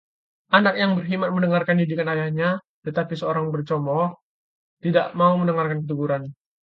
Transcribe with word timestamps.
Anak 0.57 0.75
yang 0.81 0.91
berhikmat 0.97 1.29
mendengarkan 1.35 1.77
didikan 1.81 2.07
ayahnya, 2.13 2.49
tetapi 2.85 3.13
seorang 3.17 3.45
pencemooh 3.53 4.09
tidak 4.85 5.07
mau 5.19 5.33
mendengarkan 5.39 5.79
teguran. 5.89 6.23